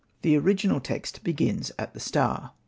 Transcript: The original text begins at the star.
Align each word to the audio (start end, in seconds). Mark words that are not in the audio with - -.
The 0.23 0.35
original 0.35 0.79
text 0.79 1.23
begins 1.23 1.71
at 1.77 1.93
the 1.93 1.99
star. 1.99 2.53